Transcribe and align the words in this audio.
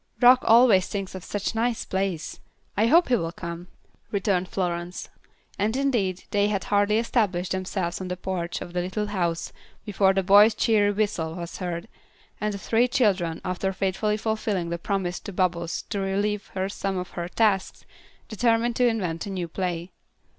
"Rock 0.19 0.39
always 0.47 0.87
thinks 0.87 1.13
of 1.13 1.23
such 1.23 1.53
nice 1.53 1.85
plays; 1.85 2.39
I 2.75 2.87
hope 2.87 3.09
he 3.09 3.15
will 3.15 3.31
come," 3.31 3.67
returned 4.09 4.47
Florence; 4.47 5.09
and, 5.59 5.75
indeed, 5.77 6.23
they 6.31 6.47
had 6.47 6.63
hardly 6.63 6.97
established 6.97 7.51
themselves 7.51 8.01
on 8.01 8.07
the 8.07 8.17
porch 8.17 8.61
of 8.61 8.73
the 8.73 8.81
little 8.81 9.05
house 9.05 9.53
before 9.85 10.15
the 10.15 10.23
boy's 10.23 10.55
cheery 10.55 10.91
whistle 10.91 11.35
was 11.35 11.57
heard, 11.59 11.87
and 12.41 12.51
the 12.51 12.57
three 12.57 12.87
children, 12.87 13.41
after 13.45 13.71
faithfully 13.73 14.17
fulfilling 14.17 14.71
the 14.71 14.79
promise 14.79 15.19
to 15.19 15.31
Bubbles 15.31 15.83
to 15.91 15.99
relieve 15.99 16.47
her 16.55 16.65
of 16.65 16.71
some 16.73 16.97
of 16.97 17.11
her 17.11 17.27
tasks, 17.29 17.85
determined 18.27 18.75
to 18.77 18.87
invent 18.87 19.27
a 19.27 19.29
new 19.29 19.47
play. 19.47 19.91